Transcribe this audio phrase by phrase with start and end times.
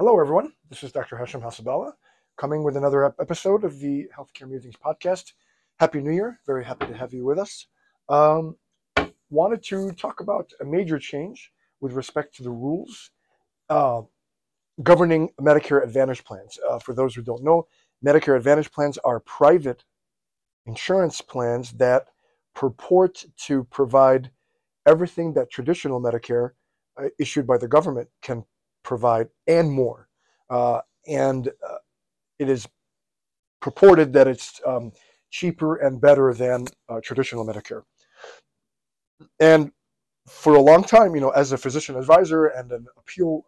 [0.00, 0.52] Hello, everyone.
[0.70, 1.16] This is Dr.
[1.16, 1.90] Hesham Hassaballa
[2.36, 5.32] coming with another episode of the Healthcare Musings podcast.
[5.80, 6.38] Happy New Year.
[6.46, 7.66] Very happy to have you with us.
[8.08, 8.54] Um,
[9.28, 11.50] wanted to talk about a major change
[11.80, 13.10] with respect to the rules
[13.70, 14.02] uh,
[14.84, 16.60] governing Medicare Advantage plans.
[16.70, 17.66] Uh, for those who don't know,
[18.06, 19.82] Medicare Advantage plans are private
[20.66, 22.06] insurance plans that
[22.54, 24.30] purport to provide
[24.86, 26.50] everything that traditional Medicare
[26.96, 28.44] uh, issued by the government can
[28.88, 30.08] provide and more.
[30.48, 31.78] Uh, and uh,
[32.38, 32.66] it is
[33.60, 34.92] purported that it's um,
[35.30, 37.82] cheaper and better than uh, traditional Medicare.
[39.38, 39.72] And
[40.26, 43.44] for a long time, you know, as a physician advisor and an appeal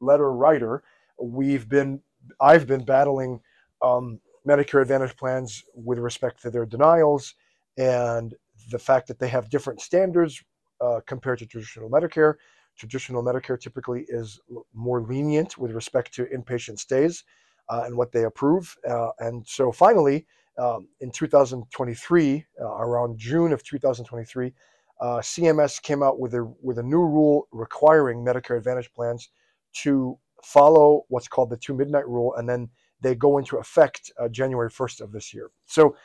[0.00, 0.82] letter writer,
[1.20, 2.00] we've been
[2.40, 3.40] I've been battling
[3.82, 7.34] um, Medicare Advantage plans with respect to their denials
[7.76, 8.34] and
[8.70, 10.42] the fact that they have different standards
[10.80, 12.34] uh, compared to traditional Medicare.
[12.76, 14.40] Traditional Medicare typically is
[14.74, 17.24] more lenient with respect to inpatient stays
[17.68, 18.76] uh, and what they approve.
[18.88, 20.26] Uh, and so finally,
[20.58, 24.52] um, in 2023, uh, around June of 2023,
[25.00, 29.30] uh, CMS came out with a with a new rule requiring Medicare Advantage plans
[29.72, 32.68] to follow what's called the two midnight rule, and then
[33.00, 35.50] they go into effect uh, January 1st of this year.
[35.66, 35.96] So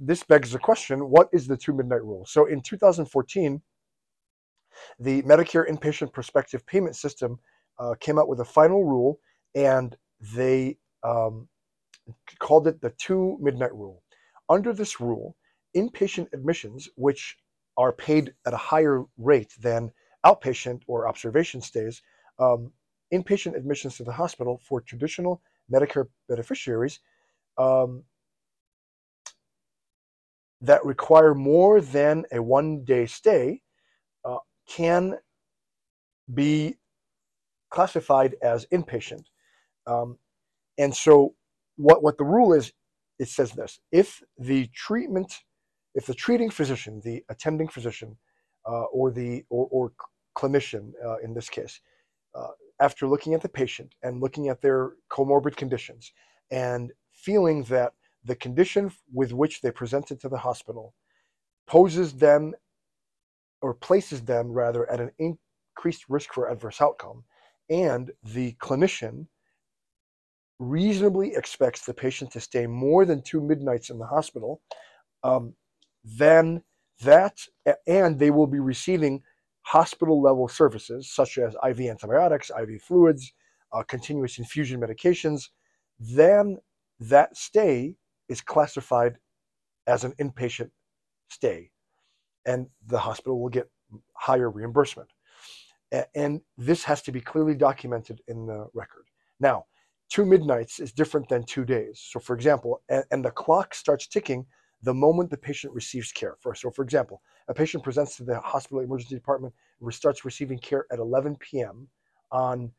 [0.00, 2.26] this begs the question: What is the two midnight rule?
[2.26, 3.62] So in 2014,
[4.98, 7.38] the Medicare Inpatient Prospective Payment System
[7.78, 9.20] uh, came out with a final rule,
[9.54, 11.48] and they um,
[12.38, 14.02] called it the two midnight rule.
[14.48, 15.36] Under this rule,
[15.76, 17.36] inpatient admissions, which
[17.76, 19.92] are paid at a higher rate than
[20.26, 22.02] outpatient or observation stays,
[22.38, 22.72] um,
[23.12, 25.40] inpatient admissions to the hospital for traditional
[25.72, 27.00] Medicare beneficiaries
[27.56, 28.02] um,
[30.60, 33.62] that require more than a one day stay
[34.24, 34.38] uh,
[34.68, 35.16] can
[36.32, 36.76] be
[37.70, 39.24] classified as inpatient.
[39.86, 40.18] Um,
[40.76, 41.34] and so,
[41.76, 42.72] what, what the rule is,
[43.18, 45.40] it says this if the treatment,
[45.94, 48.16] if the treating physician, the attending physician,
[48.66, 49.92] uh, or the or, or
[50.36, 51.80] clinician uh, in this case,
[52.34, 52.48] uh,
[52.80, 56.12] after looking at the patient and looking at their comorbid conditions
[56.50, 57.92] and feeling that
[58.24, 60.94] the condition with which they presented to the hospital
[61.66, 62.54] poses them
[63.60, 67.24] or places them rather at an increased risk for adverse outcome.
[67.70, 69.26] And the clinician
[70.58, 74.60] reasonably expects the patient to stay more than two midnights in the hospital
[75.22, 75.54] um,
[76.04, 76.62] then
[77.02, 77.38] that
[77.86, 79.22] and they will be receiving
[79.62, 83.32] hospital level services such as IV antibiotics, IV fluids,
[83.72, 85.48] uh, continuous infusion medications,
[86.00, 86.56] then
[86.98, 87.94] that stay
[88.28, 89.18] is classified
[89.86, 90.70] as an inpatient
[91.28, 91.70] stay,
[92.46, 93.68] and the hospital will get
[94.14, 95.08] higher reimbursement.
[96.14, 99.04] And this has to be clearly documented in the record.
[99.40, 99.64] Now,
[100.10, 102.00] two midnights is different than two days.
[102.10, 104.46] So, for example, and, the clock starts ticking
[104.82, 106.36] the moment the patient receives care.
[106.54, 110.86] So, for example, a patient presents to the hospital emergency department, and starts receiving care
[110.92, 111.88] at 11 p.m.
[112.30, 112.70] on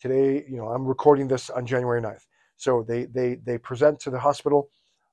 [0.00, 0.44] today.
[0.48, 2.24] You know, I'm recording this on January 9th.
[2.56, 4.70] So they they they present to the hospital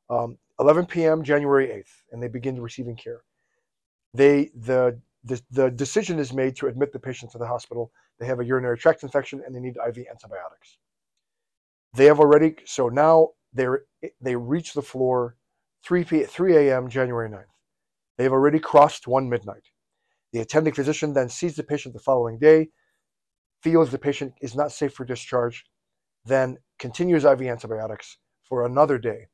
[0.10, 1.24] um, 11 p.m.
[1.24, 3.22] January 8th, and they begin receiving care.
[4.14, 7.92] They the, the the decision is made to admit the patient to the hospital.
[8.20, 10.78] They have a urinary tract infection and they need IV antibiotics.
[11.96, 13.86] They have already so now they're
[14.22, 15.36] they reach the floor
[15.84, 16.90] 3 p 3 a.m.
[16.90, 17.46] January 9th.
[18.18, 19.70] They have already crossed one midnight.
[20.32, 22.70] The attending physician then sees the patient the following day,
[23.62, 25.66] feels the patient is not safe for discharge,
[26.26, 29.28] then continues IV antibiotics for another day.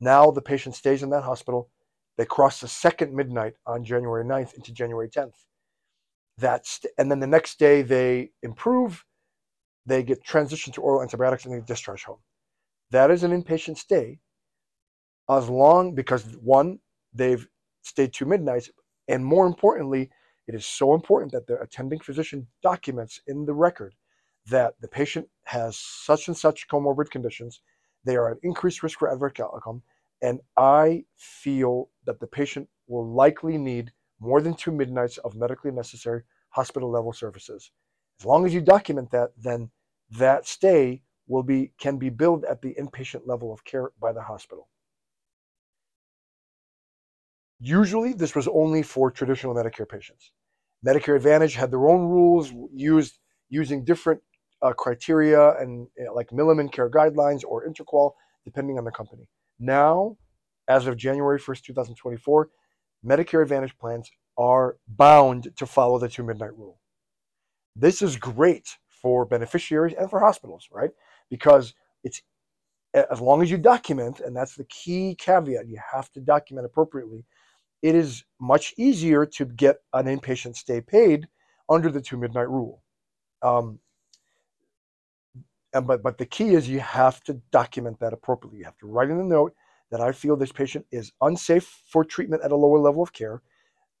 [0.00, 1.70] Now the patient stays in that hospital.
[2.16, 5.34] They cross the second midnight on January 9th into January 10th.
[6.38, 9.04] That's and then the next day they improve,
[9.86, 12.18] they get transitioned to oral antibiotics and they discharge home.
[12.90, 14.18] That is an inpatient stay
[15.28, 16.78] as long because one,
[17.12, 17.46] they've
[17.82, 18.70] stayed two midnights,
[19.08, 20.10] and more importantly,
[20.46, 23.94] it is so important that the attending physician documents in the record
[24.46, 27.60] that the patient has such and such comorbid conditions,
[28.04, 29.82] they are at increased risk for adverse outcome,
[30.24, 35.70] and I feel that the patient will likely need more than two midnights of medically
[35.70, 37.70] necessary hospital level services.
[38.18, 39.70] As long as you document that, then
[40.12, 44.22] that stay will be can be billed at the inpatient level of care by the
[44.22, 44.68] hospital.
[47.60, 50.32] Usually, this was only for traditional Medicare patients.
[50.86, 53.18] Medicare Advantage had their own rules used
[53.50, 54.22] using different
[54.62, 58.12] uh, criteria and you know, like Milliman Care Guidelines or InterQual,
[58.46, 59.28] depending on the company.
[59.58, 60.16] Now,
[60.68, 62.48] as of January 1st, 2024,
[63.04, 66.80] Medicare Advantage plans are bound to follow the two midnight rule.
[67.76, 70.90] This is great for beneficiaries and for hospitals, right?
[71.30, 72.22] Because it's
[72.94, 77.24] as long as you document, and that's the key caveat, you have to document appropriately.
[77.82, 81.28] It is much easier to get an inpatient stay paid
[81.68, 82.82] under the two midnight rule.
[83.42, 83.80] Um,
[85.74, 88.58] and but but the key is you have to document that appropriately.
[88.60, 89.54] You have to write in the note
[89.90, 93.42] that I feel this patient is unsafe for treatment at a lower level of care,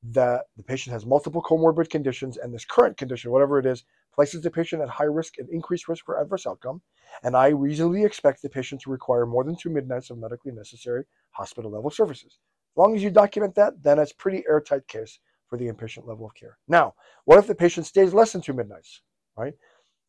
[0.02, 3.84] that the patient has multiple comorbid conditions, and this current condition, whatever it is,
[4.14, 6.80] places the patient at high risk and increased risk for adverse outcome.
[7.22, 11.04] And I reasonably expect the patient to require more than two midnights of medically necessary
[11.30, 12.38] hospital level services.
[12.72, 15.18] As long as you document that, then it's pretty airtight case
[15.48, 16.58] for the inpatient level of care.
[16.66, 16.94] Now,
[17.24, 19.00] what if the patient stays less than two midnights,
[19.36, 19.54] right?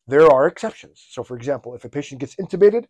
[0.06, 1.04] There are exceptions.
[1.10, 2.86] So, for example, if a patient gets intubated,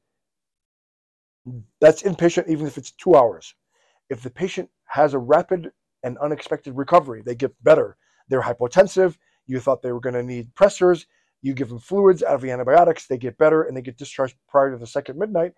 [1.80, 3.54] that's inpatient even if it's two hours.
[4.10, 5.70] If the patient has a rapid
[6.02, 7.96] and unexpected recovery, they get better.
[8.28, 9.16] They're hypotensive.
[9.46, 11.06] You thought they were going to need pressors.
[11.42, 13.06] You give them fluids, out IV antibiotics.
[13.06, 15.52] They get better and they get discharged prior to the second midnight.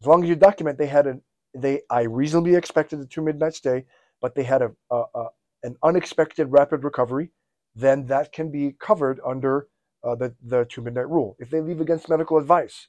[0.00, 1.22] As long as you document they had an
[1.54, 3.84] they I reasonably expected the two midnight stay,
[4.20, 5.26] but they had a, a, a
[5.62, 7.32] an unexpected rapid recovery,
[7.74, 9.68] then that can be covered under
[10.04, 11.36] uh, the the two midnight rule.
[11.38, 12.88] If they leave against medical advice,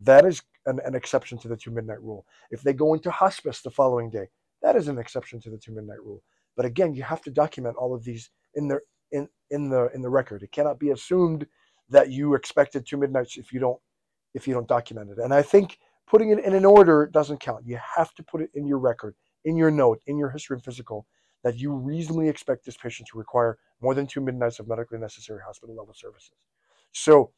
[0.00, 2.26] that is an, an exception to the two midnight rule.
[2.50, 4.28] If they go into hospice the following day,
[4.62, 6.22] that is an exception to the two midnight rule.
[6.56, 8.80] But again, you have to document all of these in the
[9.10, 10.42] in in the in the record.
[10.42, 11.46] It cannot be assumed
[11.88, 13.80] that you expected two midnights if you don't
[14.34, 15.18] if you don't document it.
[15.18, 17.66] And I think putting it in an order doesn't count.
[17.66, 20.64] You have to put it in your record, in your note, in your history and
[20.64, 21.06] physical
[21.42, 25.40] that you reasonably expect this patient to require more than two midnights of medically necessary
[25.44, 26.32] hospital level services.
[26.92, 27.32] So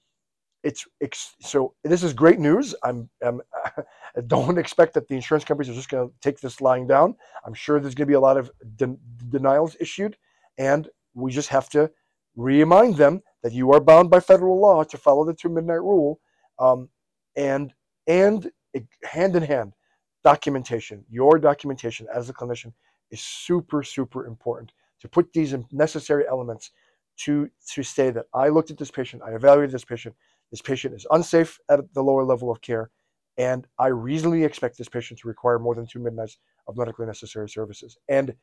[0.64, 2.74] it's so this is great news.
[2.82, 3.42] I'm, I'm
[4.26, 7.14] don't expect that the insurance companies are just going to take this lying down.
[7.44, 8.96] I'm sure there's going to be a lot of de-
[9.28, 10.16] denials issued,
[10.56, 11.90] and we just have to
[12.34, 16.18] remind them that you are bound by federal law to follow the two midnight rule,
[16.58, 16.88] um,
[17.36, 17.74] and
[18.06, 18.50] and
[19.04, 19.74] hand in hand,
[20.24, 21.04] documentation.
[21.10, 22.72] Your documentation as a clinician
[23.10, 24.72] is super super important
[25.04, 26.70] to put these necessary elements
[27.24, 30.14] to to say that I looked at this patient, I evaluated this patient
[30.50, 32.90] this patient is unsafe at the lower level of care,
[33.36, 37.50] and I reasonably expect this patient to require more than two midnights of medically necessary
[37.50, 37.98] services.
[38.08, 38.34] And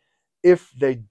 [0.43, 1.01] if they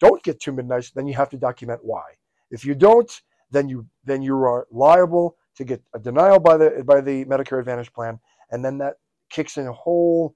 [0.00, 2.02] don't get two midnights, then you have to document why.
[2.50, 3.10] If you don't,
[3.52, 7.60] then you then you are liable to get a denial by the by the Medicare
[7.60, 8.18] Advantage plan,
[8.50, 8.94] and then that
[9.30, 10.34] kicks in a whole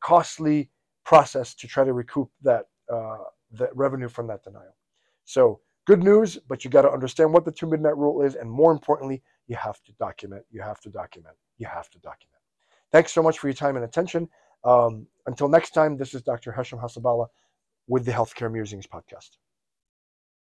[0.00, 0.70] costly
[1.04, 3.18] process to try to recoup that uh,
[3.52, 4.76] that revenue from that denial.
[5.24, 8.50] So good news, but you got to understand what the two midnight rule is, and
[8.50, 12.40] more importantly, you have to document, you have to document, you have to document.
[12.92, 14.28] Thanks so much for your time and attention.
[14.64, 16.52] Um, until next time, this is Dr.
[16.52, 17.26] Hesham Hassaballa
[17.88, 19.36] with the Healthcare Musings podcast.